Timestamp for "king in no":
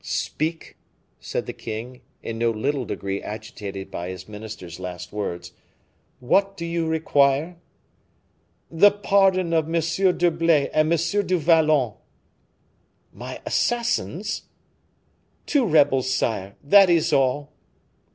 1.53-2.49